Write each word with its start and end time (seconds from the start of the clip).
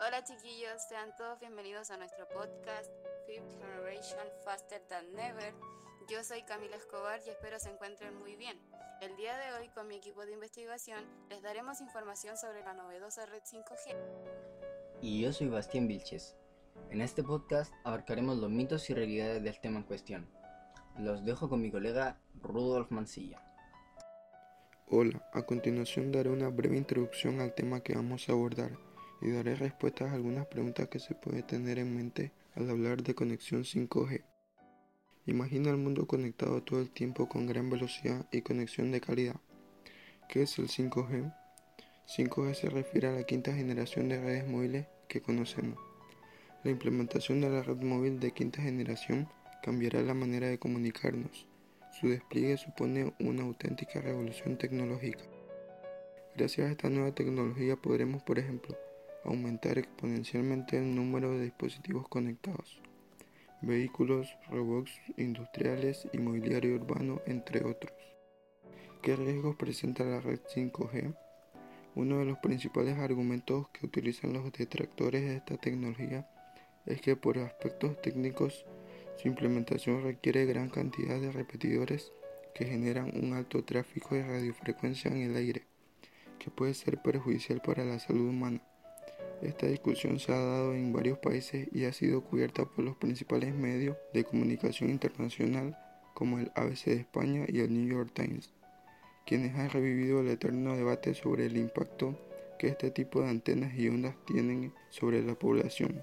Hola 0.00 0.22
chiquillos, 0.22 0.80
sean 0.88 1.10
todos 1.16 1.40
bienvenidos 1.40 1.90
a 1.90 1.96
nuestro 1.96 2.28
podcast 2.28 2.88
Fifth 3.26 3.58
Generation 3.60 4.28
Faster 4.44 4.80
Than 4.88 5.12
Never. 5.12 5.52
Yo 6.08 6.22
soy 6.22 6.42
Camila 6.44 6.76
Escobar 6.76 7.20
y 7.26 7.30
espero 7.30 7.58
se 7.58 7.70
encuentren 7.70 8.16
muy 8.16 8.36
bien. 8.36 8.56
El 9.00 9.16
día 9.16 9.36
de 9.36 9.58
hoy 9.58 9.68
con 9.70 9.88
mi 9.88 9.96
equipo 9.96 10.24
de 10.24 10.34
investigación 10.34 11.04
les 11.28 11.42
daremos 11.42 11.80
información 11.80 12.36
sobre 12.36 12.62
la 12.62 12.74
novedosa 12.74 13.26
red 13.26 13.42
5G. 13.42 13.96
Y 15.02 15.22
yo 15.22 15.32
soy 15.32 15.48
Bastián 15.48 15.88
Vilches. 15.88 16.36
En 16.90 17.00
este 17.00 17.24
podcast 17.24 17.74
abarcaremos 17.82 18.38
los 18.38 18.50
mitos 18.50 18.88
y 18.90 18.94
realidades 18.94 19.42
del 19.42 19.58
tema 19.58 19.78
en 19.78 19.84
cuestión. 19.84 20.30
Los 20.96 21.24
dejo 21.24 21.48
con 21.48 21.60
mi 21.60 21.72
colega 21.72 22.20
Rudolf 22.40 22.92
Mancilla. 22.92 23.42
Hola, 24.86 25.28
a 25.32 25.42
continuación 25.42 26.12
daré 26.12 26.30
una 26.30 26.50
breve 26.50 26.76
introducción 26.76 27.40
al 27.40 27.52
tema 27.52 27.80
que 27.80 27.96
vamos 27.96 28.28
a 28.28 28.32
abordar 28.32 28.87
y 29.20 29.30
daré 29.30 29.54
respuestas 29.54 30.10
a 30.10 30.14
algunas 30.14 30.46
preguntas 30.46 30.88
que 30.88 30.98
se 30.98 31.14
puede 31.14 31.42
tener 31.42 31.78
en 31.78 31.94
mente 31.94 32.32
al 32.54 32.70
hablar 32.70 33.02
de 33.02 33.14
conexión 33.14 33.64
5G. 33.64 34.22
Imagina 35.26 35.70
el 35.70 35.76
mundo 35.76 36.06
conectado 36.06 36.62
todo 36.62 36.80
el 36.80 36.90
tiempo 36.90 37.28
con 37.28 37.46
gran 37.46 37.68
velocidad 37.68 38.26
y 38.32 38.42
conexión 38.42 38.92
de 38.92 39.00
calidad. 39.00 39.36
¿Qué 40.28 40.42
es 40.42 40.58
el 40.58 40.68
5G? 40.68 41.34
5G 42.06 42.54
se 42.54 42.70
refiere 42.70 43.08
a 43.08 43.12
la 43.12 43.24
quinta 43.24 43.52
generación 43.52 44.08
de 44.08 44.20
redes 44.20 44.48
móviles 44.48 44.86
que 45.08 45.20
conocemos. 45.20 45.78
La 46.64 46.70
implementación 46.70 47.40
de 47.40 47.50
la 47.50 47.62
red 47.62 47.76
móvil 47.82 48.18
de 48.20 48.32
quinta 48.32 48.62
generación 48.62 49.28
cambiará 49.62 50.00
la 50.02 50.14
manera 50.14 50.48
de 50.48 50.58
comunicarnos. 50.58 51.46
Su 52.00 52.08
despliegue 52.08 52.56
supone 52.56 53.12
una 53.20 53.42
auténtica 53.42 54.00
revolución 54.00 54.56
tecnológica. 54.56 55.24
Gracias 56.36 56.68
a 56.68 56.70
esta 56.70 56.88
nueva 56.88 57.12
tecnología 57.12 57.76
podremos, 57.76 58.22
por 58.22 58.38
ejemplo, 58.38 58.76
aumentar 59.24 59.78
exponencialmente 59.78 60.78
el 60.78 60.94
número 60.94 61.30
de 61.32 61.44
dispositivos 61.44 62.08
conectados, 62.08 62.80
vehículos, 63.62 64.28
robots 64.50 64.92
industriales 65.16 66.08
y 66.12 66.18
mobiliario 66.18 66.76
urbano, 66.76 67.20
entre 67.26 67.64
otros. 67.64 67.92
¿Qué 69.02 69.16
riesgos 69.16 69.56
presenta 69.56 70.04
la 70.04 70.20
red 70.20 70.40
5G? 70.40 71.14
Uno 71.94 72.18
de 72.18 72.24
los 72.24 72.38
principales 72.38 72.98
argumentos 72.98 73.68
que 73.70 73.86
utilizan 73.86 74.32
los 74.32 74.52
detractores 74.52 75.22
de 75.22 75.36
esta 75.36 75.56
tecnología 75.56 76.28
es 76.86 77.00
que 77.00 77.16
por 77.16 77.38
aspectos 77.38 78.00
técnicos 78.00 78.64
su 79.16 79.28
implementación 79.28 80.02
requiere 80.02 80.46
gran 80.46 80.68
cantidad 80.68 81.20
de 81.20 81.32
repetidores 81.32 82.12
que 82.54 82.66
generan 82.66 83.12
un 83.14 83.34
alto 83.34 83.64
tráfico 83.64 84.14
de 84.14 84.26
radiofrecuencia 84.26 85.10
en 85.10 85.22
el 85.22 85.36
aire, 85.36 85.66
que 86.38 86.50
puede 86.50 86.74
ser 86.74 87.02
perjudicial 87.02 87.60
para 87.60 87.84
la 87.84 87.98
salud 87.98 88.28
humana. 88.28 88.62
Esta 89.42 89.68
discusión 89.68 90.18
se 90.18 90.32
ha 90.32 90.38
dado 90.38 90.74
en 90.74 90.92
varios 90.92 91.18
países 91.18 91.68
y 91.72 91.84
ha 91.84 91.92
sido 91.92 92.24
cubierta 92.24 92.64
por 92.64 92.84
los 92.84 92.96
principales 92.96 93.54
medios 93.54 93.96
de 94.12 94.24
comunicación 94.24 94.90
internacional 94.90 95.78
como 96.12 96.40
el 96.40 96.50
ABC 96.56 96.86
de 96.86 96.94
España 96.94 97.44
y 97.46 97.60
el 97.60 97.72
New 97.72 97.88
York 97.88 98.10
Times, 98.12 98.52
quienes 99.26 99.54
han 99.54 99.70
revivido 99.70 100.20
el 100.20 100.28
eterno 100.28 100.74
debate 100.74 101.14
sobre 101.14 101.46
el 101.46 101.56
impacto 101.56 102.18
que 102.58 102.66
este 102.66 102.90
tipo 102.90 103.22
de 103.22 103.28
antenas 103.28 103.78
y 103.78 103.88
ondas 103.88 104.16
tienen 104.26 104.72
sobre 104.88 105.22
la 105.22 105.36
población. 105.36 106.02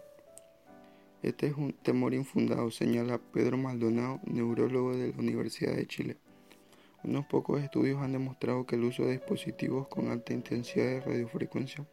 Este 1.21 1.47
es 1.47 1.57
un 1.57 1.73
temor 1.73 2.13
infundado, 2.13 2.71
señala 2.71 3.17
Pedro 3.17 3.57
Maldonado, 3.57 4.21
neurólogo 4.23 4.95
de 4.95 5.09
la 5.09 5.17
Universidad 5.17 5.75
de 5.75 5.87
Chile. 5.87 6.17
Unos 7.03 7.25
pocos 7.25 7.61
estudios 7.61 8.01
han 8.01 8.13
demostrado 8.13 8.65
que 8.65 8.77
el 8.77 8.85
uso 8.85 9.03
de 9.03 9.11
dispositivos 9.11 9.89
con 9.89 10.09
alta 10.09 10.31
intensidad 10.31 10.85
de 10.85 11.01
radiofrecuencia 11.01 11.85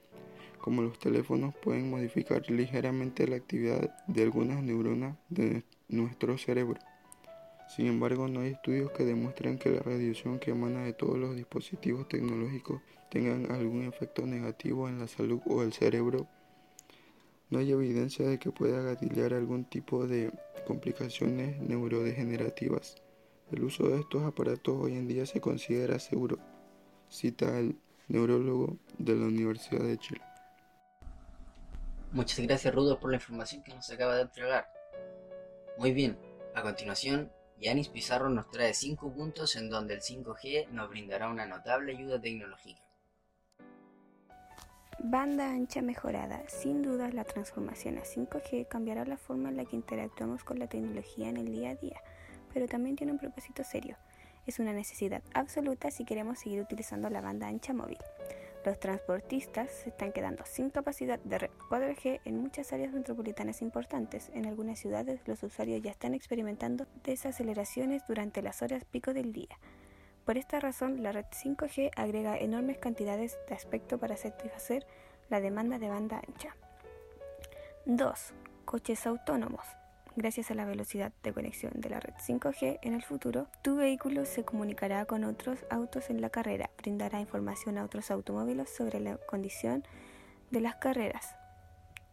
como 0.62 0.80
los 0.80 0.98
teléfonos 0.98 1.54
pueden 1.56 1.90
modificar 1.90 2.48
ligeramente 2.48 3.26
la 3.26 3.36
actividad 3.36 3.94
de 4.06 4.22
algunas 4.22 4.62
neuronas 4.62 5.18
de 5.28 5.64
nuestro 5.88 6.38
cerebro. 6.38 6.78
Sin 7.76 7.86
embargo, 7.86 8.28
no 8.28 8.40
hay 8.40 8.52
estudios 8.52 8.92
que 8.92 9.04
demuestren 9.04 9.58
que 9.58 9.70
la 9.70 9.80
radiación 9.80 10.38
que 10.38 10.52
emana 10.52 10.84
de 10.84 10.92
todos 10.92 11.18
los 11.18 11.34
dispositivos 11.34 12.08
tecnológicos 12.08 12.80
tengan 13.10 13.50
algún 13.50 13.84
efecto 13.84 14.24
negativo 14.24 14.88
en 14.88 15.00
la 15.00 15.08
salud 15.08 15.40
o 15.46 15.62
el 15.62 15.72
cerebro. 15.72 16.28
No 17.50 17.58
hay 17.58 17.72
evidencia 17.72 18.26
de 18.26 18.38
que 18.38 18.52
pueda 18.52 18.82
gatillar 18.82 19.34
algún 19.34 19.64
tipo 19.64 20.06
de 20.06 20.30
complicaciones 20.66 21.60
neurodegenerativas. 21.60 23.02
El 23.50 23.64
uso 23.64 23.88
de 23.88 24.00
estos 24.00 24.22
aparatos 24.22 24.76
hoy 24.80 24.94
en 24.94 25.08
día 25.08 25.26
se 25.26 25.40
considera 25.40 25.98
seguro, 25.98 26.38
cita 27.10 27.58
el 27.58 27.76
neurólogo 28.08 28.76
de 28.98 29.16
la 29.16 29.26
Universidad 29.26 29.82
de 29.82 29.98
Chile. 29.98 30.22
Muchas 32.12 32.40
gracias 32.40 32.74
Rudolf 32.74 33.00
por 33.00 33.10
la 33.10 33.16
información 33.16 33.62
que 33.62 33.74
nos 33.74 33.90
acaba 33.90 34.16
de 34.16 34.22
entregar. 34.22 34.70
Muy 35.78 35.92
bien, 35.92 36.18
a 36.54 36.60
continuación, 36.60 37.32
Yanis 37.58 37.88
Pizarro 37.88 38.28
nos 38.28 38.50
trae 38.50 38.74
5 38.74 39.14
puntos 39.14 39.56
en 39.56 39.70
donde 39.70 39.94
el 39.94 40.02
5G 40.02 40.68
nos 40.68 40.90
brindará 40.90 41.30
una 41.30 41.46
notable 41.46 41.96
ayuda 41.96 42.20
tecnológica. 42.20 42.82
Banda 44.98 45.50
ancha 45.50 45.80
mejorada. 45.80 46.42
Sin 46.48 46.82
duda, 46.82 47.08
la 47.10 47.24
transformación 47.24 47.96
a 47.96 48.02
5G 48.02 48.68
cambiará 48.68 49.06
la 49.06 49.16
forma 49.16 49.48
en 49.48 49.56
la 49.56 49.64
que 49.64 49.76
interactuamos 49.76 50.44
con 50.44 50.58
la 50.58 50.66
tecnología 50.66 51.30
en 51.30 51.38
el 51.38 51.46
día 51.46 51.70
a 51.70 51.76
día, 51.76 52.00
pero 52.52 52.68
también 52.68 52.94
tiene 52.94 53.12
un 53.12 53.18
propósito 53.18 53.64
serio. 53.64 53.96
Es 54.46 54.58
una 54.58 54.74
necesidad 54.74 55.22
absoluta 55.32 55.90
si 55.90 56.04
queremos 56.04 56.40
seguir 56.40 56.60
utilizando 56.60 57.08
la 57.08 57.22
banda 57.22 57.48
ancha 57.48 57.72
móvil. 57.72 57.98
Los 58.64 58.78
transportistas 58.78 59.70
se 59.72 59.88
están 59.88 60.12
quedando 60.12 60.44
sin 60.46 60.70
capacidad 60.70 61.18
de 61.18 61.38
red 61.38 61.50
4G 61.68 62.20
en 62.24 62.38
muchas 62.38 62.72
áreas 62.72 62.92
metropolitanas 62.92 63.60
importantes. 63.60 64.30
En 64.34 64.46
algunas 64.46 64.78
ciudades 64.78 65.20
los 65.26 65.42
usuarios 65.42 65.82
ya 65.82 65.90
están 65.90 66.14
experimentando 66.14 66.86
desaceleraciones 67.02 68.06
durante 68.06 68.40
las 68.40 68.62
horas 68.62 68.84
pico 68.84 69.14
del 69.14 69.32
día. 69.32 69.58
Por 70.24 70.38
esta 70.38 70.60
razón, 70.60 71.02
la 71.02 71.10
red 71.10 71.24
5G 71.24 71.90
agrega 71.96 72.38
enormes 72.38 72.78
cantidades 72.78 73.36
de 73.48 73.54
aspecto 73.56 73.98
para 73.98 74.16
satisfacer 74.16 74.86
la 75.28 75.40
demanda 75.40 75.80
de 75.80 75.88
banda 75.88 76.22
ancha. 76.24 76.54
2. 77.86 78.34
Coches 78.64 79.06
autónomos. 79.08 79.66
Gracias 80.14 80.50
a 80.50 80.54
la 80.54 80.66
velocidad 80.66 81.10
de 81.22 81.32
conexión 81.32 81.72
de 81.74 81.88
la 81.88 81.98
red 81.98 82.12
5G 82.14 82.80
en 82.82 82.92
el 82.92 83.02
futuro, 83.02 83.46
tu 83.62 83.76
vehículo 83.76 84.26
se 84.26 84.44
comunicará 84.44 85.06
con 85.06 85.24
otros 85.24 85.60
autos 85.70 86.10
en 86.10 86.20
la 86.20 86.28
carrera, 86.28 86.68
brindará 86.76 87.18
información 87.18 87.78
a 87.78 87.84
otros 87.84 88.10
automóviles 88.10 88.68
sobre 88.68 89.00
la 89.00 89.16
condición 89.16 89.84
de 90.50 90.60
las 90.60 90.74
carreras, 90.74 91.34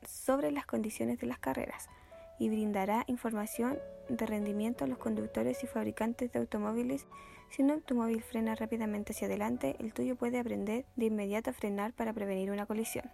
sobre 0.08 0.52
las 0.52 0.66
condiciones 0.66 1.20
de 1.20 1.28
las 1.28 1.40
carreras 1.40 1.90
y 2.40 2.48
brindará 2.48 3.04
información 3.08 3.78
de 4.08 4.26
rendimiento 4.26 4.86
a 4.86 4.88
los 4.88 4.98
conductores 4.98 5.62
y 5.66 5.68
fabricantes 5.68 6.32
de 6.32 6.40
automóviles. 6.40 7.06
Si 7.50 7.64
un 7.64 7.72
automóvil 7.72 8.24
frena 8.24 8.56
rápidamente 8.56 9.12
hacia 9.12 9.28
adelante, 9.28 9.76
el 9.80 9.94
tuyo 9.94 10.16
puede 10.16 10.40
aprender 10.40 10.86
de 10.96 11.08
inmediato 11.08 11.50
a 11.50 11.54
frenar 11.54 11.92
para 11.92 12.14
prevenir 12.14 12.50
una 12.50 12.66
colisión. 12.66 13.12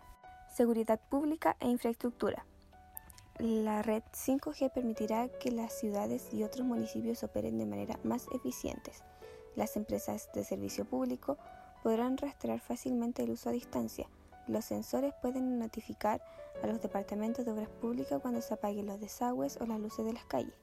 Seguridad 0.54 1.00
pública 1.10 1.58
e 1.60 1.70
infraestructura. 1.70 2.46
La 3.40 3.82
red 3.82 4.02
5G 4.14 4.72
permitirá 4.72 5.28
que 5.28 5.52
las 5.52 5.74
ciudades 5.74 6.34
y 6.34 6.44
otros 6.44 6.66
municipios 6.66 7.22
operen 7.22 7.58
de 7.58 7.66
manera 7.66 8.00
más 8.04 8.28
eficientes. 8.32 9.04
Las 9.58 9.76
empresas 9.76 10.30
de 10.34 10.46
servicio 10.46 10.86
público 10.86 11.38
podrán 11.84 12.18
rastrear 12.18 12.62
fácilmente 12.62 13.24
el 13.24 13.32
uso 13.32 13.50
a 13.50 13.52
distancia. 13.52 14.08
Los 14.48 14.64
sensores 14.64 15.14
pueden 15.22 15.60
notificar 15.60 16.24
a 16.64 16.68
los 16.68 16.82
departamentos 16.82 17.46
de 17.46 17.52
obras 17.52 17.68
públicas 17.68 18.22
cuando 18.22 18.40
se 18.40 18.54
apaguen 18.54 18.86
los 18.86 19.02
desagües 19.02 19.58
o 19.60 19.66
las 19.66 19.82
luces 19.82 20.06
de 20.06 20.14
las 20.14 20.26
calles, 20.26 20.56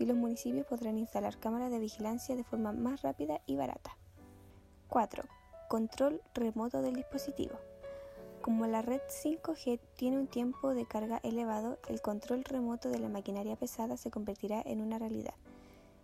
y 0.00 0.06
los 0.06 0.16
municipios 0.16 0.66
podrán 0.66 0.98
instalar 0.98 1.38
cámaras 1.38 1.70
de 1.70 1.78
vigilancia 1.78 2.34
de 2.34 2.42
forma 2.42 2.72
más 2.72 3.02
rápida 3.02 3.40
y 3.46 3.54
barata. 3.54 3.96
4. 4.88 5.22
Control 5.68 6.20
remoto 6.34 6.82
del 6.82 6.96
dispositivo. 6.96 7.56
Como 8.46 8.68
la 8.68 8.80
red 8.80 9.00
5G 9.08 9.80
tiene 9.96 10.18
un 10.20 10.28
tiempo 10.28 10.72
de 10.72 10.86
carga 10.86 11.18
elevado, 11.24 11.80
el 11.88 12.00
control 12.00 12.44
remoto 12.44 12.90
de 12.90 13.00
la 13.00 13.08
maquinaria 13.08 13.56
pesada 13.56 13.96
se 13.96 14.12
convertirá 14.12 14.62
en 14.64 14.80
una 14.80 15.00
realidad. 15.00 15.34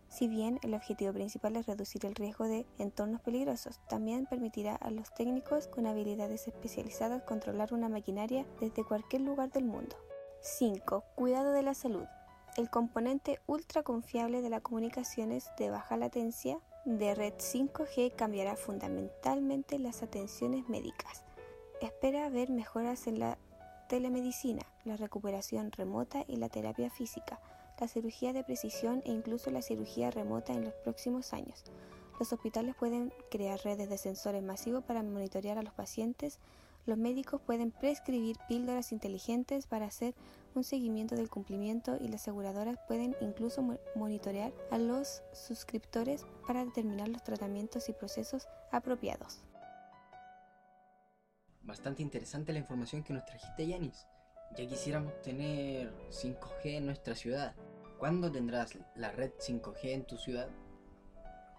Si 0.09 0.27
bien 0.27 0.59
el 0.65 0.75
objetivo 0.75 1.13
principal 1.13 1.55
es 1.55 1.67
reducir 1.67 2.05
el 2.05 2.17
riesgo 2.17 2.49
de 2.49 2.67
entornos 2.81 3.21
peligrosos, 3.21 3.79
también 3.89 4.27
permitirá 4.27 4.75
a 4.75 4.91
los 4.91 5.15
técnicos 5.15 5.69
con 5.69 5.87
habilidades 5.87 6.49
especializadas 6.49 7.23
controlar 7.23 7.73
una 7.73 7.89
maquinaria 7.89 8.45
desde 8.59 8.83
cualquier 8.83 9.23
lugar 9.23 9.53
del 9.53 9.65
mundo. 9.65 9.95
5. 10.41 11.05
Cuidado 11.15 11.53
de 11.53 11.63
la 11.63 11.75
salud. 11.75 12.07
El 12.57 12.71
componente 12.71 13.39
ultra 13.47 13.85
confiable 13.85 14.43
de 14.43 14.51
las 14.51 14.63
comunicaciones 14.63 15.49
de 15.59 15.71
baja 15.71 15.97
latencia 15.97 16.59
de 16.87 17.15
red 17.15 17.35
5G 17.35 18.17
cambiará 18.17 18.57
fundamentalmente 18.57 19.79
las 19.79 20.03
atenciones 20.03 20.69
médicas 20.69 21.23
espera 21.87 22.29
ver 22.29 22.51
mejoras 22.51 23.07
en 23.07 23.19
la 23.19 23.39
telemedicina, 23.89 24.63
la 24.85 24.97
recuperación 24.97 25.73
remota 25.73 26.25
y 26.27 26.37
la 26.37 26.49
terapia 26.49 26.91
física, 26.91 27.41
la 27.79 27.89
cirugía 27.89 28.33
de 28.33 28.45
precisión 28.45 29.03
e 29.05 29.11
incluso 29.11 29.51
la 29.51 29.63
cirugía 29.63 30.11
remota 30.11 30.53
en 30.53 30.65
los 30.65 30.75
próximos 30.75 31.33
años. 31.33 31.65
Los 32.19 32.33
hospitales 32.33 32.75
pueden 32.77 33.13
crear 33.31 33.59
redes 33.65 33.89
de 33.89 33.99
sensores 33.99 34.43
masivos 34.43 34.85
para 34.85 35.03
monitorear 35.03 35.59
a 35.59 35.63
los 35.63 35.75
pacientes, 35.75 36.39
Los 36.85 36.99
médicos 36.99 37.41
pueden 37.41 37.71
prescribir 37.71 38.37
píldoras 38.49 38.91
inteligentes 38.91 39.67
para 39.67 39.87
hacer 39.87 40.15
un 40.55 40.65
seguimiento 40.65 41.15
del 41.15 41.31
cumplimiento 41.31 41.97
y 42.01 42.09
las 42.09 42.23
aseguradoras 42.23 42.77
pueden 42.89 43.15
incluso 43.21 43.63
monitorear 43.95 44.53
a 44.71 44.79
los 44.79 45.23
suscriptores 45.33 46.27
para 46.47 46.65
determinar 46.65 47.09
los 47.09 47.23
tratamientos 47.23 47.89
y 47.89 47.93
procesos 47.93 48.49
apropiados. 48.73 49.45
Bastante 51.65 52.03
interesante 52.03 52.53
la 52.53 52.59
información 52.59 53.05
que 53.05 53.13
nos 53.13 53.25
trajiste, 53.25 53.67
Yanis. 53.67 54.07
Ya 54.57 54.67
quisiéramos 54.67 55.21
tener 55.23 55.93
5G 56.11 56.65
en 56.65 56.87
nuestra 56.87 57.15
ciudad. 57.15 57.55
¿Cuándo 57.99 58.33
tendrás 58.33 58.77
la 58.97 59.13
red 59.13 59.31
5G 59.39 59.79
en 59.85 60.05
tu 60.05 60.17
ciudad? 60.17 60.49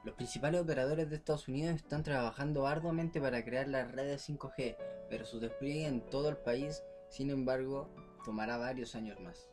Los 0.03 0.15
principales 0.15 0.61
operadores 0.61 1.09
de 1.09 1.15
Estados 1.15 1.47
Unidos 1.47 1.77
están 1.77 2.03
trabajando 2.03 2.67
arduamente 2.67 3.21
para 3.21 3.45
crear 3.45 3.69
las 3.69 3.89
redes 3.93 4.29
5G, 4.29 4.75
pero 5.09 5.25
su 5.25 5.39
despliegue 5.39 5.87
en 5.87 6.01
todo 6.01 6.27
el 6.27 6.35
país, 6.35 6.83
sin 7.07 7.29
embargo, 7.29 7.89
tomará 8.25 8.57
varios 8.57 8.95
años 8.95 9.17
más. 9.21 9.49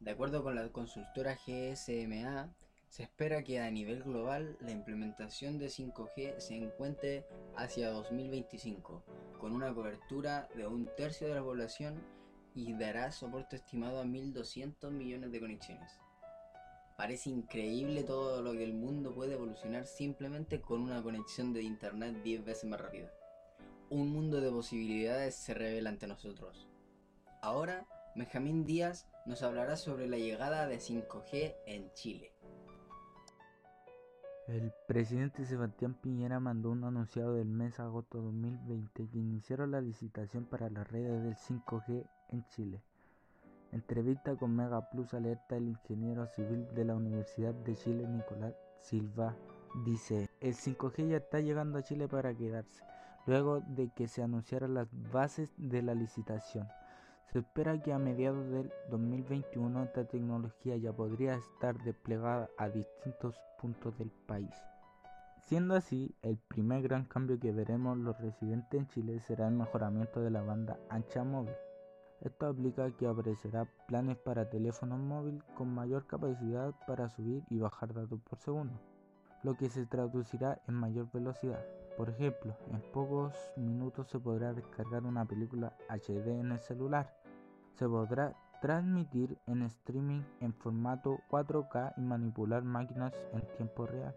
De 0.00 0.10
acuerdo 0.10 0.42
con 0.42 0.56
la 0.56 0.68
consultora 0.70 1.38
GSMA, 1.46 2.52
se 2.88 3.04
espera 3.04 3.44
que 3.44 3.60
a 3.60 3.70
nivel 3.70 4.02
global 4.02 4.58
la 4.60 4.72
implementación 4.72 5.58
de 5.58 5.68
5G 5.68 6.40
se 6.40 6.56
encuentre 6.56 7.24
hacia 7.56 7.90
2025, 7.90 9.02
con 9.42 9.56
una 9.56 9.74
cobertura 9.74 10.48
de 10.54 10.68
un 10.68 10.86
tercio 10.96 11.26
de 11.26 11.34
la 11.34 11.42
población 11.42 12.00
y 12.54 12.74
dará 12.74 13.10
soporte 13.10 13.56
estimado 13.56 14.00
a 14.00 14.04
1.200 14.04 14.92
millones 14.92 15.32
de 15.32 15.40
conexiones. 15.40 16.00
Parece 16.96 17.30
increíble 17.30 18.04
todo 18.04 18.40
lo 18.40 18.52
que 18.52 18.62
el 18.62 18.72
mundo 18.72 19.12
puede 19.12 19.34
evolucionar 19.34 19.84
simplemente 19.84 20.60
con 20.60 20.80
una 20.80 21.02
conexión 21.02 21.52
de 21.52 21.64
internet 21.64 22.22
10 22.22 22.44
veces 22.44 22.70
más 22.70 22.80
rápida. 22.80 23.10
Un 23.90 24.10
mundo 24.12 24.40
de 24.40 24.52
posibilidades 24.52 25.34
se 25.34 25.54
revela 25.54 25.90
ante 25.90 26.06
nosotros. 26.06 26.68
Ahora, 27.40 27.84
Benjamín 28.14 28.64
Díaz 28.64 29.08
nos 29.26 29.42
hablará 29.42 29.76
sobre 29.76 30.06
la 30.06 30.18
llegada 30.18 30.68
de 30.68 30.78
5G 30.78 31.56
en 31.66 31.92
Chile. 31.94 32.31
El 34.48 34.72
presidente 34.88 35.46
Sebastián 35.46 35.94
Piñera 35.94 36.40
mandó 36.40 36.72
un 36.72 36.82
anunciado 36.82 37.36
del 37.36 37.46
mes 37.46 37.76
de 37.76 37.84
agosto 37.84 38.18
de 38.18 38.24
2020 38.24 39.08
que 39.08 39.18
iniciaron 39.18 39.70
la 39.70 39.80
licitación 39.80 40.46
para 40.46 40.68
las 40.68 40.90
redes 40.90 41.22
del 41.22 41.36
5G 41.36 42.04
en 42.30 42.44
Chile. 42.48 42.82
Entrevista 43.70 44.34
con 44.34 44.56
Mega 44.56 44.90
Plus 44.90 45.14
alerta 45.14 45.56
el 45.56 45.68
ingeniero 45.68 46.26
civil 46.26 46.66
de 46.74 46.84
la 46.84 46.96
Universidad 46.96 47.54
de 47.54 47.76
Chile, 47.76 48.08
Nicolás 48.08 48.54
Silva. 48.80 49.36
Dice, 49.84 50.28
el 50.40 50.54
5G 50.56 51.08
ya 51.08 51.18
está 51.18 51.38
llegando 51.38 51.78
a 51.78 51.82
Chile 51.82 52.08
para 52.08 52.34
quedarse, 52.34 52.82
luego 53.26 53.60
de 53.60 53.90
que 53.94 54.08
se 54.08 54.24
anunciaran 54.24 54.74
las 54.74 54.88
bases 55.12 55.52
de 55.56 55.82
la 55.82 55.94
licitación. 55.94 56.66
Se 57.32 57.38
espera 57.38 57.80
que 57.80 57.94
a 57.94 57.98
mediados 57.98 58.50
del 58.50 58.70
2021 58.90 59.84
esta 59.84 60.04
tecnología 60.04 60.76
ya 60.76 60.92
podría 60.92 61.34
estar 61.34 61.82
desplegada 61.82 62.50
a 62.58 62.68
distintos 62.68 63.40
puntos 63.58 63.96
del 63.96 64.10
país. 64.10 64.54
Siendo 65.40 65.74
así, 65.74 66.14
el 66.20 66.36
primer 66.36 66.82
gran 66.82 67.06
cambio 67.06 67.40
que 67.40 67.50
veremos 67.50 67.96
los 67.96 68.20
residentes 68.20 68.78
en 68.78 68.86
Chile 68.88 69.18
será 69.20 69.48
el 69.48 69.54
mejoramiento 69.54 70.20
de 70.20 70.30
la 70.30 70.42
banda 70.42 70.78
ancha 70.90 71.24
móvil. 71.24 71.54
Esto 72.20 72.48
aplica 72.48 72.90
que 72.90 73.06
aparecerá 73.06 73.66
planes 73.88 74.18
para 74.18 74.50
teléfono 74.50 74.98
móvil 74.98 75.42
con 75.56 75.74
mayor 75.74 76.06
capacidad 76.06 76.74
para 76.86 77.08
subir 77.08 77.44
y 77.48 77.58
bajar 77.58 77.94
datos 77.94 78.20
por 78.20 78.38
segundo, 78.40 78.78
lo 79.42 79.54
que 79.54 79.70
se 79.70 79.86
traducirá 79.86 80.60
en 80.68 80.74
mayor 80.74 81.10
velocidad. 81.10 81.64
Por 81.96 82.10
ejemplo, 82.10 82.56
en 82.70 82.80
pocos 82.92 83.34
minutos 83.56 84.08
se 84.08 84.18
podrá 84.18 84.52
descargar 84.52 85.04
una 85.04 85.24
película 85.24 85.76
HD 85.88 86.40
en 86.40 86.52
el 86.52 86.60
celular. 86.60 87.21
Se 87.74 87.88
podrá 87.88 88.34
transmitir 88.60 89.38
en 89.46 89.62
streaming 89.62 90.22
en 90.40 90.54
formato 90.54 91.18
4K 91.30 91.94
y 91.96 92.00
manipular 92.00 92.62
máquinas 92.62 93.12
en 93.32 93.42
tiempo 93.56 93.86
real. 93.86 94.14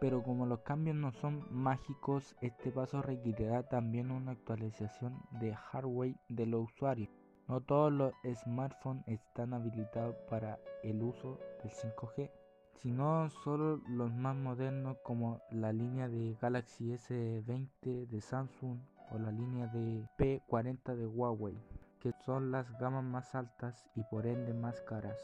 Pero 0.00 0.22
como 0.22 0.46
los 0.46 0.60
cambios 0.60 0.96
no 0.96 1.12
son 1.12 1.44
mágicos, 1.50 2.36
este 2.40 2.70
paso 2.70 3.02
requerirá 3.02 3.62
también 3.68 4.10
una 4.10 4.32
actualización 4.32 5.20
de 5.40 5.54
hardware 5.54 6.16
de 6.28 6.46
los 6.46 6.70
usuarios. 6.72 7.10
No 7.48 7.60
todos 7.60 7.92
los 7.92 8.12
smartphones 8.42 9.06
están 9.08 9.54
habilitados 9.54 10.14
para 10.28 10.58
el 10.82 11.02
uso 11.02 11.38
del 11.62 11.72
5G, 11.72 12.30
sino 12.74 13.28
solo 13.42 13.80
los 13.88 14.12
más 14.12 14.36
modernos 14.36 14.98
como 15.02 15.40
la 15.50 15.72
línea 15.72 16.08
de 16.08 16.36
Galaxy 16.40 16.92
S20 16.92 18.06
de 18.06 18.20
Samsung 18.20 18.78
o 19.10 19.18
la 19.18 19.32
línea 19.32 19.66
de 19.68 20.06
P40 20.18 20.94
de 20.94 21.06
Huawei, 21.06 21.56
que 22.00 22.12
son 22.24 22.50
las 22.50 22.70
gamas 22.78 23.04
más 23.04 23.34
altas 23.34 23.88
y 23.94 24.02
por 24.04 24.26
ende 24.26 24.54
más 24.54 24.80
caras. 24.82 25.18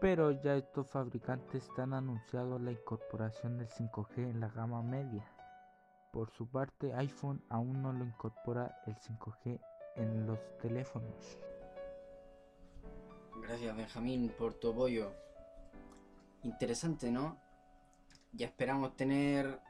Pero 0.00 0.32
ya 0.32 0.56
estos 0.56 0.88
fabricantes 0.88 1.68
están 1.68 1.94
anunciado 1.94 2.58
la 2.58 2.72
incorporación 2.72 3.58
del 3.58 3.68
5G 3.68 4.30
en 4.30 4.40
la 4.40 4.48
gama 4.48 4.82
media. 4.82 5.24
Por 6.12 6.30
su 6.30 6.46
parte, 6.48 6.92
iPhone 6.94 7.42
aún 7.48 7.82
no 7.82 7.92
lo 7.92 8.04
incorpora 8.04 8.82
el 8.86 8.96
5G 8.96 9.60
en 9.96 10.26
los 10.26 10.38
teléfonos. 10.58 11.38
Gracias 13.40 13.76
Benjamín 13.76 14.32
por 14.36 14.54
tu 14.54 14.70
apoyo. 14.70 15.12
Interesante, 16.42 17.10
¿no? 17.10 17.38
Ya 18.32 18.46
esperamos 18.46 18.96
tener 18.96 19.60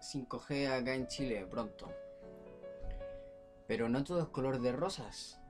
5G 0.00 0.68
acá 0.68 0.94
en 0.94 1.06
Chile 1.06 1.46
pronto. 1.46 1.88
Pero 3.66 3.88
no 3.88 4.04
todo 4.04 4.20
es 4.20 4.28
color 4.28 4.60
de 4.60 4.72
rosas. 4.72 5.40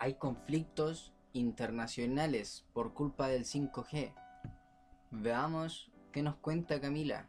Hay 0.00 0.14
conflictos 0.14 1.12
internacionales 1.32 2.64
por 2.72 2.94
culpa 2.94 3.28
del 3.28 3.44
5G. 3.44 4.14
Veamos 5.10 5.90
qué 6.12 6.22
nos 6.22 6.36
cuenta 6.36 6.80
Camila. 6.80 7.28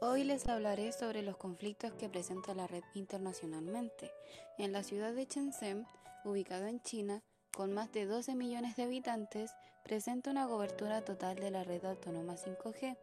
Hoy 0.00 0.22
les 0.22 0.46
hablaré 0.48 0.92
sobre 0.92 1.22
los 1.22 1.36
conflictos 1.36 1.92
que 1.94 2.08
presenta 2.08 2.54
la 2.54 2.68
red 2.68 2.84
internacionalmente. 2.94 4.12
En 4.56 4.70
la 4.70 4.84
ciudad 4.84 5.12
de 5.12 5.24
Shenzhen, 5.24 5.86
ubicado 6.24 6.66
en 6.66 6.80
China, 6.82 7.24
con 7.56 7.72
más 7.72 7.90
de 7.90 8.06
12 8.06 8.36
millones 8.36 8.76
de 8.76 8.84
habitantes, 8.84 9.50
presenta 9.82 10.30
una 10.30 10.46
cobertura 10.46 11.04
total 11.04 11.36
de 11.36 11.50
la 11.50 11.64
red 11.64 11.84
autónoma 11.84 12.34
5G. 12.34 12.96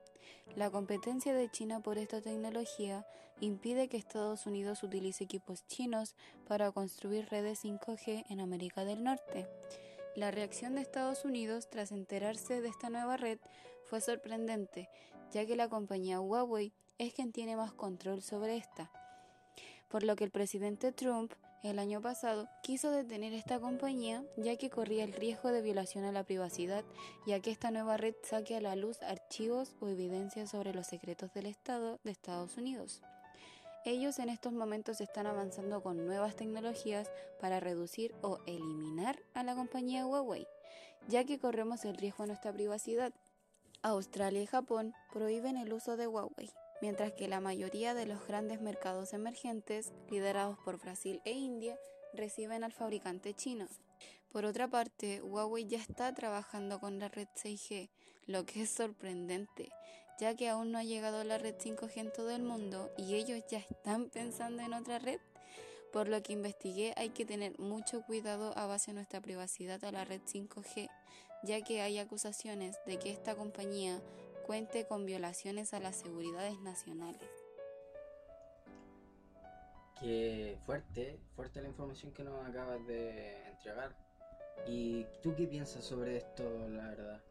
La 0.56 0.70
competencia 0.70 1.34
de 1.34 1.50
China 1.50 1.80
por 1.80 1.98
esta 1.98 2.22
tecnología 2.22 3.06
impide 3.40 3.88
que 3.88 3.98
Estados 3.98 4.46
Unidos 4.46 4.84
utilice 4.84 5.24
equipos 5.24 5.66
chinos 5.68 6.16
para 6.48 6.72
construir 6.72 7.28
redes 7.30 7.64
5G 7.64 8.26
en 8.30 8.40
América 8.40 8.86
del 8.86 9.04
Norte. 9.04 9.48
La 10.16 10.30
reacción 10.30 10.76
de 10.76 10.82
Estados 10.82 11.26
Unidos 11.26 11.70
tras 11.70 11.92
enterarse 11.92 12.62
de 12.62 12.68
esta 12.70 12.90
nueva 12.90 13.18
red 13.18 13.40
fue 13.86 14.02
sorprendente, 14.02 14.90
ya 15.32 15.46
que 15.46 15.56
la 15.56 15.70
compañía 15.70 16.20
Huawei 16.20 16.74
es 16.98 17.14
quien 17.14 17.32
tiene 17.32 17.56
más 17.56 17.74
control 17.74 18.22
sobre 18.22 18.58
esta. 18.58 18.92
Por 19.90 20.04
lo 20.04 20.16
que 20.16 20.26
el 20.26 20.32
presidente 20.32 20.92
Trump 20.92 21.34
el 21.64 21.78
año 21.78 22.02
pasado 22.02 22.50
quiso 22.64 22.92
detener 22.92 23.34
esta 23.34 23.60
compañía 23.60 24.24
ya 24.36 24.56
que 24.58 24.72
corría 24.72 25.04
el 25.04 25.14
riesgo 25.14 25.52
de 25.52 25.62
violación 25.62 26.06
a 26.06 26.12
la 26.12 26.24
privacidad 26.24 26.84
ya 27.28 27.40
que 27.40 27.52
esta 27.52 27.70
nueva 27.70 27.98
red 27.98 28.16
saque 28.24 28.56
a 28.56 28.62
la 28.62 28.76
luz 28.76 29.02
archivos 29.04 29.76
o 29.80 29.88
evidencias 29.88 30.50
sobre 30.50 30.74
los 30.74 30.88
secretos 30.88 31.34
del 31.34 31.46
Estado 31.46 32.00
de 32.04 32.12
Estados 32.12 32.58
Unidos. 32.58 33.02
Ellos 33.86 34.20
en 34.20 34.30
estos 34.30 34.54
momentos 34.54 35.02
están 35.02 35.28
avanzando 35.28 35.82
con 35.82 36.06
nuevas 36.06 36.36
tecnologías 36.36 37.10
para 37.40 37.60
reducir 37.60 38.14
o 38.22 38.40
eliminar 38.46 39.20
a 39.34 39.44
la 39.44 39.56
compañía 39.56 40.06
Huawei, 40.06 40.48
ya 41.08 41.26
que 41.26 41.40
corremos 41.40 41.84
el 41.86 41.98
riesgo 41.98 42.24
a 42.24 42.28
nuestra 42.28 42.54
privacidad. 42.54 43.12
Australia 43.82 44.44
y 44.44 44.46
Japón 44.46 44.94
prohíben 45.12 45.58
el 45.58 45.74
uso 45.74 45.98
de 45.98 46.06
Huawei 46.06 46.52
mientras 46.82 47.14
que 47.14 47.28
la 47.28 47.40
mayoría 47.40 47.94
de 47.94 48.06
los 48.06 48.28
grandes 48.28 48.62
mercados 48.62 49.14
emergentes, 49.14 49.94
liderados 50.10 50.58
por 50.60 50.80
Brasil 50.80 51.22
e 51.26 51.32
India, 51.32 51.78
reciben 52.14 52.64
al 52.64 52.74
fabricante 52.74 53.34
chino. 53.34 53.68
Por 54.32 54.46
otra 54.46 54.68
parte, 54.68 55.22
Huawei 55.22 55.68
ya 55.68 55.78
está 55.78 56.14
trabajando 56.14 56.80
con 56.80 57.00
la 57.00 57.10
red 57.10 57.28
6G, 57.36 57.90
lo 58.28 58.46
que 58.46 58.64
es 58.64 58.70
sorprendente, 58.70 59.70
ya 60.20 60.36
que 60.36 60.50
aún 60.50 60.72
no 60.72 60.78
ha 60.78 60.84
llegado 60.84 61.24
la 61.24 61.38
red 61.38 61.56
5G 61.56 61.98
en 61.98 62.14
todo 62.14 62.32
el 62.32 62.42
mundo 62.42 62.90
y 62.98 63.16
ellos 63.16 63.44
ya 63.50 63.60
están 63.60 64.10
pensando 64.10 64.64
en 64.64 64.74
otra 64.74 65.00
red. 65.00 65.20
Por 65.92 66.08
lo 66.08 66.24
que 66.24 66.32
investigué, 66.32 66.94
hay 66.96 67.10
que 67.10 67.26
tener 67.26 67.60
mucho 67.60 68.02
cuidado 68.04 68.58
a 68.58 68.66
base 68.66 68.92
de 68.92 68.96
nuestra 68.96 69.20
privacidad 69.20 69.84
a 69.84 69.92
la 69.92 70.06
red 70.06 70.22
5G, 70.22 70.90
ya 71.44 71.62
que 71.62 71.82
hay 71.82 71.98
acusaciones 71.98 72.78
de 72.86 72.98
que 72.98 73.12
esta 73.12 73.36
compañía 73.36 74.02
cuente 74.42 74.86
con 74.86 75.06
violaciones 75.06 75.74
a 75.74 75.80
las 75.80 75.96
seguridades 75.96 76.60
nacionales. 76.60 77.30
Qué 80.00 80.58
fuerte, 80.66 81.20
fuerte 81.36 81.62
la 81.62 81.68
información 81.68 82.12
que 82.12 82.24
nos 82.24 82.44
acabas 82.48 82.86
de 82.88 83.48
entregar. 83.50 83.96
¿Y 84.68 85.06
tú 85.22 85.36
qué 85.36 85.48
piensas 85.48 85.84
sobre 85.84 86.18
esto, 86.18 86.44
la 86.70 86.88
verdad? 86.88 87.24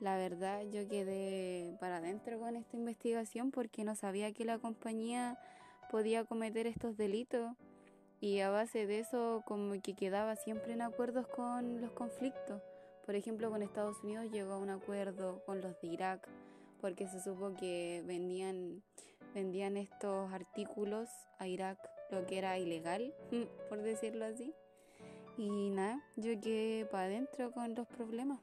La 0.00 0.16
verdad 0.16 0.62
yo 0.70 0.88
quedé 0.88 1.76
para 1.78 1.98
adentro 1.98 2.38
con 2.38 2.56
esta 2.56 2.76
investigación 2.76 3.50
porque 3.50 3.84
no 3.84 3.94
sabía 3.94 4.32
que 4.32 4.46
la 4.46 4.58
compañía 4.58 5.38
podía 5.90 6.24
cometer 6.24 6.66
estos 6.66 6.96
delitos 6.96 7.52
y 8.20 8.40
a 8.40 8.48
base 8.48 8.86
de 8.86 9.00
eso 9.00 9.42
como 9.46 9.80
que 9.82 9.94
quedaba 9.94 10.36
siempre 10.36 10.72
en 10.72 10.82
acuerdos 10.82 11.26
con 11.26 11.82
los 11.82 11.90
conflictos. 11.92 12.62
Por 13.10 13.16
ejemplo, 13.16 13.50
con 13.50 13.60
Estados 13.60 14.04
Unidos 14.04 14.30
llegó 14.30 14.52
a 14.52 14.58
un 14.58 14.70
acuerdo 14.70 15.42
con 15.44 15.60
los 15.60 15.80
de 15.80 15.88
Irak 15.88 16.28
porque 16.80 17.08
se 17.08 17.20
supo 17.20 17.56
que 17.56 18.04
vendían, 18.06 18.84
vendían 19.34 19.76
estos 19.76 20.32
artículos 20.32 21.08
a 21.40 21.48
Irak, 21.48 21.76
lo 22.12 22.24
que 22.24 22.38
era 22.38 22.56
ilegal, 22.56 23.12
por 23.68 23.82
decirlo 23.82 24.26
así. 24.26 24.54
Y 25.36 25.70
nada, 25.70 26.00
yo 26.14 26.40
quedé 26.40 26.86
para 26.86 27.06
adentro 27.06 27.50
con 27.50 27.74
los 27.74 27.88
problemas. 27.88 28.38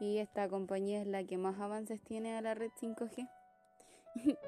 Y 0.00 0.18
esta 0.18 0.50
compañía 0.50 1.00
es 1.00 1.06
la 1.06 1.24
que 1.24 1.38
más 1.38 1.58
avances 1.58 1.98
tiene 2.02 2.36
a 2.36 2.42
la 2.42 2.52
red 2.52 2.72
5G. 2.78 3.26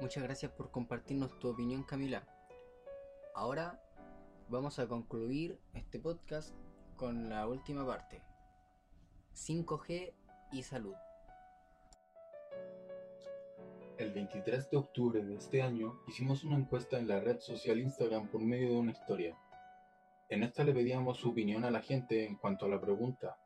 Muchas 0.00 0.22
gracias 0.22 0.52
por 0.52 0.70
compartirnos 0.70 1.36
tu 1.40 1.48
opinión, 1.48 1.82
Camila. 1.82 2.24
Ahora 3.34 3.82
vamos 4.48 4.78
a 4.78 4.86
concluir 4.86 5.58
este 5.74 5.98
podcast 5.98 6.54
con 7.02 7.28
la 7.28 7.48
última 7.48 7.84
parte. 7.84 8.22
5G 9.34 10.12
y 10.52 10.62
salud. 10.62 10.94
El 13.98 14.12
23 14.12 14.70
de 14.70 14.76
octubre 14.76 15.20
de 15.20 15.34
este 15.34 15.62
año 15.62 15.98
hicimos 16.06 16.44
una 16.44 16.54
encuesta 16.54 17.00
en 17.00 17.08
la 17.08 17.18
red 17.18 17.40
social 17.40 17.80
Instagram 17.80 18.28
por 18.28 18.40
medio 18.40 18.68
de 18.68 18.76
una 18.76 18.92
historia. 18.92 19.36
En 20.28 20.44
esta 20.44 20.62
le 20.62 20.72
pedíamos 20.72 21.18
su 21.18 21.30
opinión 21.30 21.64
a 21.64 21.72
la 21.72 21.82
gente 21.82 22.24
en 22.24 22.36
cuanto 22.36 22.66
a 22.66 22.68
la 22.68 22.80
pregunta, 22.80 23.36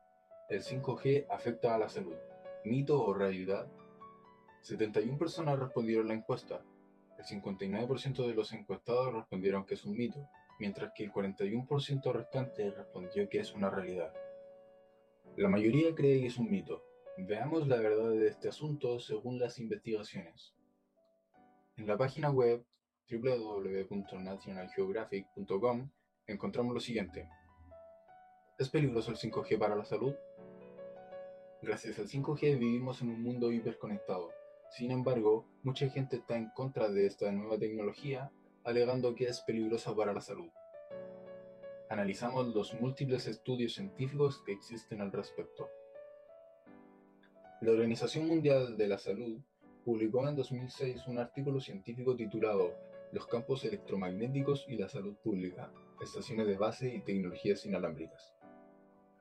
¿el 0.49 0.61
5G 0.61 1.25
afecta 1.27 1.73
a 1.73 1.79
la 1.79 1.89
salud? 1.89 2.15
¿Mito 2.63 3.03
o 3.03 3.11
realidad? 3.11 3.67
71 4.61 5.17
personas 5.17 5.57
respondieron 5.57 6.09
la 6.09 6.13
encuesta. 6.13 6.61
El 7.17 7.25
59% 7.25 8.27
de 8.27 8.35
los 8.35 8.53
encuestados 8.53 9.15
respondieron 9.15 9.65
que 9.65 9.73
es 9.73 9.83
un 9.83 9.97
mito, 9.97 10.29
mientras 10.59 10.93
que 10.93 11.03
el 11.03 11.11
41% 11.11 12.13
restante 12.13 12.71
respondió 12.71 13.27
que 13.29 13.39
es 13.39 13.53
una 13.53 13.69
realidad. 13.69 14.13
La 15.35 15.49
mayoría 15.49 15.93
cree 15.93 16.21
que 16.21 16.27
es 16.27 16.37
un 16.37 16.49
mito. 16.49 16.85
Veamos 17.17 17.67
la 17.67 17.75
verdad 17.77 18.11
de 18.11 18.27
este 18.27 18.47
asunto 18.49 18.99
según 18.99 19.39
las 19.39 19.59
investigaciones. 19.59 20.53
En 21.77 21.87
la 21.87 21.97
página 21.97 22.29
web 22.31 22.65
www.nationalgeographic.com 23.09 25.89
encontramos 26.27 26.73
lo 26.73 26.79
siguiente. 26.79 27.29
¿Es 28.57 28.69
peligroso 28.69 29.11
el 29.11 29.17
5G 29.17 29.59
para 29.59 29.75
la 29.75 29.85
salud? 29.85 30.15
Gracias 31.61 31.99
al 31.99 32.07
5G 32.07 32.57
vivimos 32.57 33.01
en 33.01 33.09
un 33.09 33.21
mundo 33.21 33.51
hiperconectado. 33.51 34.31
Sin 34.71 34.91
embargo, 34.91 35.45
mucha 35.63 35.89
gente 35.89 36.17
está 36.17 36.37
en 36.37 36.49
contra 36.49 36.89
de 36.89 37.05
esta 37.05 37.31
nueva 37.31 37.57
tecnología, 37.57 38.29
alegando 38.67 39.15
que 39.15 39.23
es 39.23 39.39
peligrosa 39.39 39.95
para 39.95 40.11
la 40.11 40.19
salud. 40.19 40.49
Analizamos 41.89 42.53
los 42.53 42.73
múltiples 42.81 43.25
estudios 43.25 43.75
científicos 43.75 44.43
que 44.45 44.51
existen 44.51 44.99
al 44.99 45.13
respecto. 45.13 45.69
La 47.61 47.71
Organización 47.71 48.27
Mundial 48.27 48.75
de 48.75 48.89
la 48.89 48.97
Salud 48.97 49.39
publicó 49.85 50.27
en 50.27 50.35
2006 50.35 51.07
un 51.07 51.17
artículo 51.17 51.61
científico 51.61 52.13
titulado 52.17 52.75
Los 53.13 53.25
campos 53.25 53.63
electromagnéticos 53.63 54.65
y 54.67 54.75
la 54.75 54.89
salud 54.89 55.15
pública, 55.23 55.71
estaciones 56.01 56.45
de 56.45 56.57
base 56.57 56.93
y 56.93 56.99
tecnologías 56.99 57.65
inalámbricas, 57.65 58.35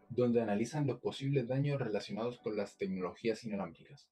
donde 0.09 0.43
analizan 0.43 0.89
los 0.89 0.99
posibles 0.99 1.47
daños 1.47 1.81
relacionados 1.81 2.41
con 2.41 2.57
las 2.57 2.77
tecnologías 2.77 3.45
inalámbricas. 3.45 4.09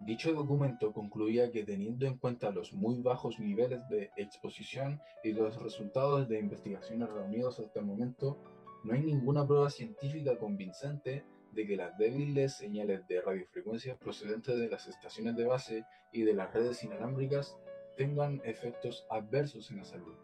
Dicho 0.00 0.32
documento 0.34 0.92
concluía 0.92 1.50
que 1.50 1.64
teniendo 1.64 2.06
en 2.06 2.18
cuenta 2.18 2.50
los 2.50 2.72
muy 2.72 3.00
bajos 3.00 3.40
niveles 3.40 3.88
de 3.88 4.10
exposición 4.16 5.00
y 5.24 5.32
los 5.32 5.60
resultados 5.60 6.28
de 6.28 6.38
investigaciones 6.38 7.08
reunidos 7.08 7.58
hasta 7.58 7.80
el 7.80 7.86
momento, 7.86 8.38
no 8.84 8.94
hay 8.94 9.00
ninguna 9.00 9.46
prueba 9.46 9.70
científica 9.70 10.38
convincente 10.38 11.24
de 11.52 11.66
que 11.66 11.76
las 11.76 11.96
débiles 11.96 12.54
señales 12.54 13.08
de 13.08 13.20
radiofrecuencias 13.22 13.96
procedentes 13.96 14.58
de 14.58 14.68
las 14.68 14.86
estaciones 14.86 15.34
de 15.34 15.46
base 15.46 15.84
y 16.12 16.22
de 16.22 16.34
las 16.34 16.52
redes 16.52 16.84
inalámbricas 16.84 17.56
tengan 17.96 18.42
efectos 18.44 19.06
adversos 19.10 19.70
en 19.70 19.78
la 19.78 19.84
salud. 19.84 20.14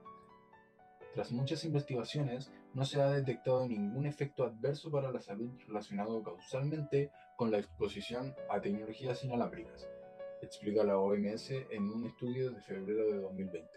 Tras 1.14 1.32
muchas 1.32 1.64
investigaciones, 1.64 2.52
no 2.74 2.84
se 2.84 3.00
ha 3.00 3.10
detectado 3.10 3.66
ningún 3.66 4.06
efecto 4.06 4.44
adverso 4.44 4.90
para 4.90 5.10
la 5.10 5.20
salud 5.20 5.50
relacionado 5.66 6.22
causalmente 6.22 7.10
con 7.42 7.50
la 7.50 7.58
exposición 7.58 8.36
a 8.48 8.60
tecnologías 8.60 9.24
inalámbricas, 9.24 9.90
explica 10.42 10.84
la 10.84 10.96
OMS 10.96 11.50
en 11.50 11.90
un 11.90 12.06
estudio 12.06 12.52
de 12.52 12.60
febrero 12.60 13.04
de 13.10 13.18
2020. 13.20 13.68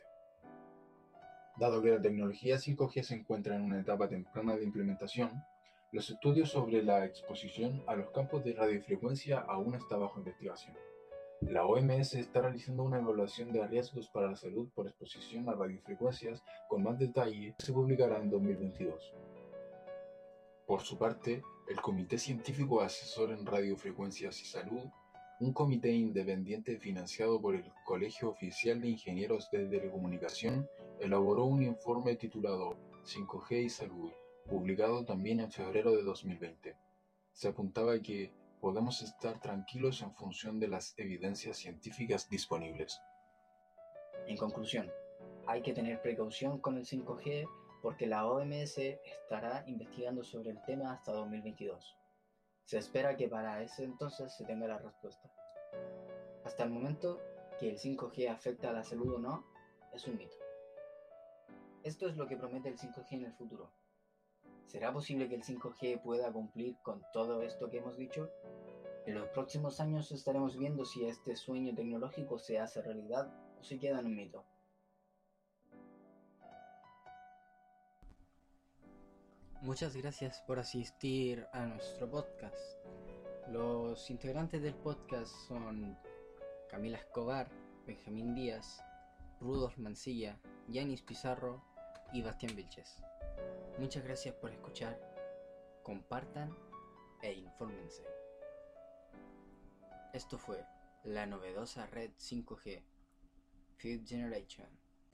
Dado 1.58 1.82
que 1.82 1.90
la 1.90 2.00
tecnología 2.00 2.58
5G 2.58 3.02
se 3.02 3.16
encuentra 3.16 3.56
en 3.56 3.64
una 3.64 3.80
etapa 3.82 4.08
temprana 4.08 4.56
de 4.56 4.66
implementación, 4.66 5.32
los 5.92 6.08
estudios 6.12 6.52
sobre 6.52 6.84
la 6.84 7.06
exposición 7.06 7.82
a 7.88 7.96
los 7.96 8.12
campos 8.12 8.44
de 8.44 8.54
radiofrecuencia 8.54 9.40
aún 9.40 9.74
está 9.74 9.98
bajo 9.98 10.20
investigación. 10.20 10.78
La 11.42 11.66
OMS 11.66 12.14
está 12.14 12.42
realizando 12.42 12.84
una 12.84 13.00
evaluación 13.00 13.52
de 13.52 13.66
riesgos 13.66 14.10
para 14.10 14.30
la 14.30 14.36
salud 14.36 14.70
por 14.76 14.86
exposición 14.86 15.50
a 15.50 15.54
radiofrecuencias 15.54 16.44
con 16.70 16.84
más 16.84 17.00
detalle 17.00 17.56
que 17.58 17.66
se 17.66 17.74
publicará 17.74 18.20
en 18.20 18.30
2022. 18.30 19.16
Por 20.68 20.82
su 20.82 21.00
parte, 21.00 21.42
el 21.68 21.82
Comité 21.82 22.18
Científico 22.18 22.82
Asesor 22.82 23.32
en 23.32 23.46
Radiofrecuencias 23.46 24.40
y 24.42 24.46
Salud, 24.46 24.84
un 25.40 25.52
comité 25.52 25.92
independiente 25.92 26.78
financiado 26.78 27.42
por 27.42 27.56
el 27.56 27.72
Colegio 27.84 28.30
Oficial 28.30 28.80
de 28.82 28.90
Ingenieros 28.90 29.50
de 29.52 29.66
Telecomunicación, 29.66 30.70
elaboró 31.00 31.46
un 31.46 31.64
informe 31.64 32.16
titulado 32.16 32.78
5G 33.04 33.64
y 33.64 33.70
Salud, 33.70 34.12
publicado 34.48 35.04
también 35.06 35.40
en 35.40 35.52
febrero 35.52 35.92
de 35.96 36.04
2020. 36.04 36.76
Se 37.34 37.48
apuntaba 37.48 38.00
que 38.00 38.32
podemos 38.62 39.02
estar 39.02 39.42
tranquilos 39.42 40.02
en 40.04 40.14
función 40.14 40.60
de 40.60 40.68
las 40.68 40.94
evidencias 40.98 41.58
científicas 41.58 42.30
disponibles. 42.30 43.02
En 44.28 44.38
conclusión, 44.38 44.90
hay 45.48 45.62
que 45.62 45.74
tener 45.74 46.02
precaución 46.02 46.60
con 46.60 46.78
el 46.78 46.86
5G 46.86 47.48
porque 47.86 48.08
la 48.08 48.26
OMS 48.26 48.80
estará 48.80 49.64
investigando 49.68 50.24
sobre 50.24 50.50
el 50.50 50.60
tema 50.64 50.92
hasta 50.92 51.12
2022. 51.12 51.96
Se 52.64 52.80
espera 52.80 53.16
que 53.16 53.28
para 53.28 53.62
ese 53.62 53.84
entonces 53.84 54.34
se 54.34 54.44
tenga 54.44 54.66
la 54.66 54.80
respuesta. 54.80 55.32
Hasta 56.44 56.64
el 56.64 56.72
momento, 56.72 57.22
que 57.60 57.70
el 57.70 57.78
5G 57.78 58.28
afecta 58.28 58.72
a 58.72 58.74
la 58.74 58.84
salud 58.84 59.14
o 59.14 59.20
no, 59.20 59.46
es 59.94 60.08
un 60.08 60.18
mito. 60.18 60.36
Esto 61.84 62.08
es 62.08 62.18
lo 62.18 62.26
que 62.28 62.38
promete 62.38 62.70
el 62.70 62.80
5G 62.80 63.06
en 63.12 63.26
el 63.26 63.34
futuro. 63.34 63.70
¿Será 64.66 64.92
posible 64.92 65.30
que 65.30 65.36
el 65.36 65.44
5G 65.44 66.02
pueda 66.02 66.34
cumplir 66.34 66.78
con 66.82 67.04
todo 67.14 67.44
esto 67.44 67.70
que 67.70 67.78
hemos 67.78 67.98
dicho? 67.98 68.32
En 69.06 69.14
los 69.14 69.30
próximos 69.30 69.80
años 69.80 70.12
estaremos 70.12 70.58
viendo 70.58 70.86
si 70.86 71.06
este 71.06 71.36
sueño 71.36 71.76
tecnológico 71.76 72.40
se 72.40 72.58
hace 72.58 72.82
realidad 72.82 73.32
o 73.60 73.64
se 73.64 73.78
queda 73.78 74.00
en 74.00 74.08
un 74.08 74.16
mito. 74.16 74.44
Muchas 79.66 79.96
gracias 79.96 80.44
por 80.46 80.60
asistir 80.60 81.48
a 81.52 81.66
nuestro 81.66 82.08
podcast. 82.08 82.56
Los 83.50 84.12
integrantes 84.12 84.62
del 84.62 84.76
podcast 84.76 85.34
son 85.48 85.98
Camila 86.70 87.00
Escobar, 87.00 87.50
Benjamín 87.88 88.36
Díaz, 88.36 88.80
Rudolf 89.42 89.76
Mancilla, 89.80 90.40
Yanis 90.68 91.02
Pizarro 91.02 91.64
y 92.14 92.22
Bastián 92.22 92.56
Vilches. 92.56 93.04
Muchas 93.80 94.04
gracias 94.04 94.36
por 94.36 94.52
escuchar, 94.52 95.02
compartan 95.82 96.56
e 97.24 97.34
infórmense. 97.34 98.04
Esto 100.14 100.38
fue 100.38 100.64
la 101.04 101.26
novedosa 101.26 101.88
red 101.88 102.12
5G, 102.20 102.84
Fifth 103.78 104.08
Generation, 104.08 104.70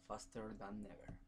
Faster 0.07 0.57
Than 0.57 0.83
Never. 0.83 1.20